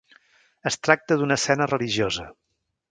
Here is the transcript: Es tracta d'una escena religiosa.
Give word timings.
Es 0.71 0.79
tracta 0.87 1.19
d'una 1.21 1.39
escena 1.43 1.69
religiosa. 1.75 2.29